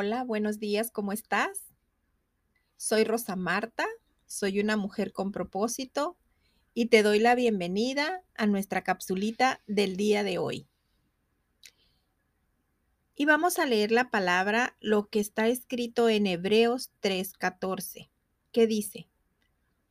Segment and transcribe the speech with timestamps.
[0.00, 1.58] Hola, buenos días, ¿cómo estás?
[2.76, 3.84] Soy Rosa Marta,
[4.28, 6.16] soy una mujer con propósito
[6.72, 10.68] y te doy la bienvenida a nuestra capsulita del día de hoy.
[13.16, 18.08] Y vamos a leer la palabra, lo que está escrito en Hebreos 3:14,
[18.52, 19.08] que dice,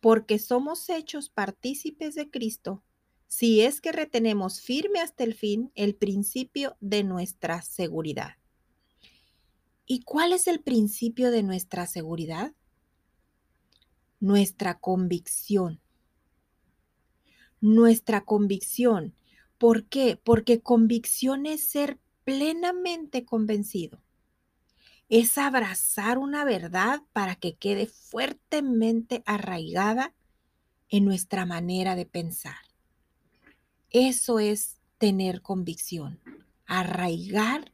[0.00, 2.82] porque somos hechos partícipes de Cristo,
[3.26, 8.39] si es que retenemos firme hasta el fin el principio de nuestra seguridad.
[9.92, 12.52] ¿Y cuál es el principio de nuestra seguridad?
[14.20, 15.80] Nuestra convicción.
[17.60, 19.16] Nuestra convicción.
[19.58, 20.16] ¿Por qué?
[20.22, 24.00] Porque convicción es ser plenamente convencido.
[25.08, 30.14] Es abrazar una verdad para que quede fuertemente arraigada
[30.88, 32.62] en nuestra manera de pensar.
[33.90, 36.20] Eso es tener convicción,
[36.64, 37.72] arraigar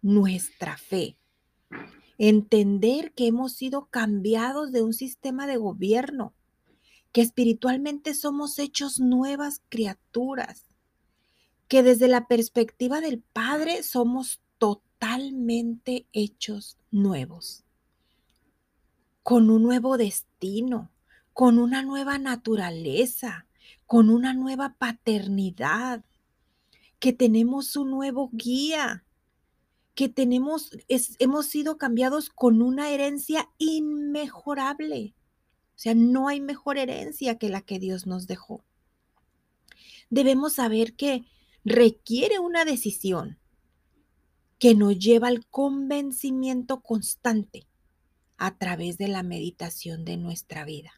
[0.00, 1.18] nuestra fe
[2.18, 6.34] entender que hemos sido cambiados de un sistema de gobierno,
[7.12, 10.66] que espiritualmente somos hechos nuevas criaturas,
[11.66, 17.64] que desde la perspectiva del Padre somos totalmente hechos nuevos,
[19.22, 20.90] con un nuevo destino,
[21.32, 23.46] con una nueva naturaleza,
[23.86, 26.04] con una nueva paternidad,
[26.98, 29.04] que tenemos un nuevo guía,
[30.00, 35.14] que tenemos, hemos sido cambiados con una herencia inmejorable.
[35.76, 38.64] O sea, no hay mejor herencia que la que Dios nos dejó.
[40.08, 41.26] Debemos saber que
[41.66, 43.38] requiere una decisión
[44.58, 47.66] que nos lleva al convencimiento constante
[48.38, 50.92] a través de la meditación de nuestra vida.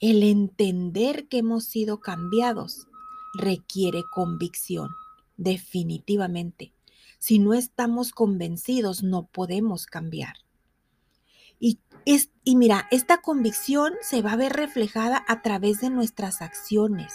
[0.00, 2.86] El entender que hemos sido cambiados
[3.34, 4.88] requiere convicción,
[5.36, 6.72] definitivamente.
[7.18, 10.36] Si no estamos convencidos, no podemos cambiar.
[11.58, 16.40] Y, es, y mira, esta convicción se va a ver reflejada a través de nuestras
[16.42, 17.12] acciones,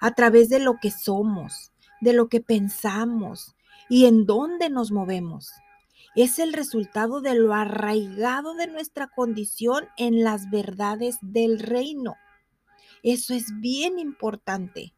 [0.00, 3.54] a través de lo que somos, de lo que pensamos
[3.88, 5.52] y en dónde nos movemos.
[6.14, 12.16] Es el resultado de lo arraigado de nuestra condición en las verdades del reino.
[13.02, 14.94] Eso es bien importante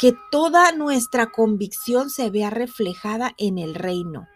[0.00, 4.26] que toda nuestra convicción se vea reflejada en el reino.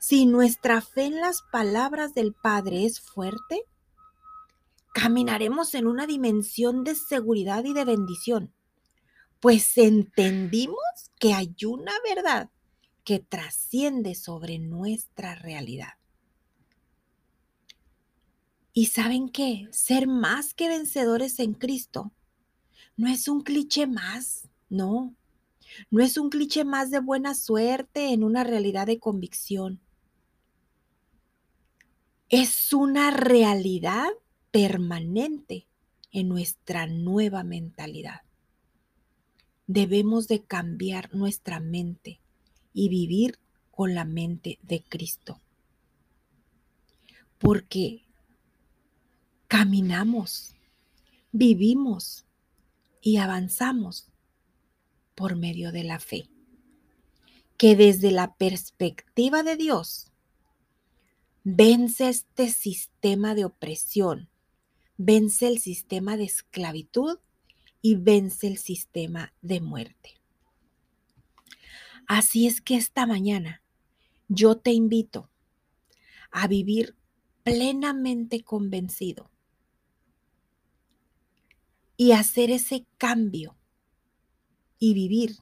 [0.00, 3.62] Si nuestra fe en las palabras del Padre es fuerte,
[4.92, 8.52] caminaremos en una dimensión de seguridad y de bendición,
[9.38, 10.76] pues entendimos
[11.20, 12.50] que hay una verdad
[13.04, 15.94] que trasciende sobre nuestra realidad.
[18.72, 19.68] ¿Y saben qué?
[19.70, 22.10] Ser más que vencedores en Cristo
[22.96, 25.14] no es un cliché más, no,
[25.90, 29.80] no es un cliché más de buena suerte en una realidad de convicción.
[32.28, 34.08] Es una realidad
[34.50, 35.66] permanente
[36.12, 38.22] en nuestra nueva mentalidad.
[39.66, 42.20] Debemos de cambiar nuestra mente
[42.72, 43.38] y vivir
[43.70, 45.40] con la mente de Cristo.
[47.38, 48.04] Porque
[49.46, 50.54] caminamos,
[51.32, 52.24] vivimos
[53.00, 54.09] y avanzamos
[55.20, 56.30] por medio de la fe.
[57.58, 60.10] Que desde la perspectiva de Dios
[61.44, 64.30] vence este sistema de opresión,
[64.96, 67.18] vence el sistema de esclavitud
[67.82, 70.22] y vence el sistema de muerte.
[72.06, 73.62] Así es que esta mañana
[74.28, 75.28] yo te invito
[76.30, 76.96] a vivir
[77.42, 79.30] plenamente convencido
[81.98, 83.59] y hacer ese cambio
[84.80, 85.36] y vivir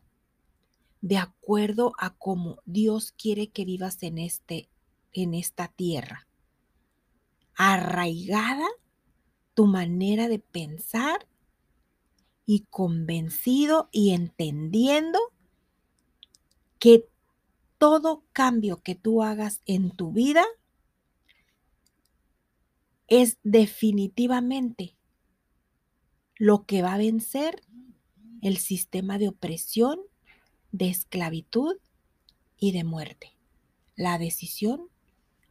[1.00, 4.68] de acuerdo a cómo Dios quiere que vivas en, este,
[5.12, 6.26] en esta tierra.
[7.54, 8.66] Arraigada
[9.54, 11.26] tu manera de pensar
[12.44, 15.18] y convencido y entendiendo
[16.78, 17.08] que
[17.78, 20.44] todo cambio que tú hagas en tu vida
[23.06, 24.96] es definitivamente
[26.36, 27.62] lo que va a vencer
[28.42, 29.98] el sistema de opresión,
[30.72, 31.76] de esclavitud
[32.58, 33.32] y de muerte.
[33.96, 34.88] La decisión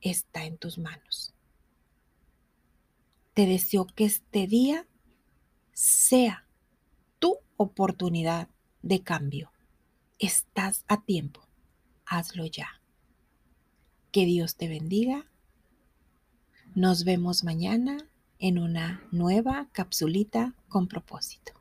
[0.02, 1.34] está en tus manos.
[3.34, 4.88] Te deseo que este día
[5.74, 6.48] sea
[7.20, 8.50] tu oportunidad
[8.82, 9.52] de cambio.
[10.18, 11.42] Estás a tiempo.
[12.06, 12.82] Hazlo ya.
[14.12, 15.30] Que Dios te bendiga.
[16.74, 18.10] Nos vemos mañana
[18.40, 21.57] en una nueva capsulita con propósito.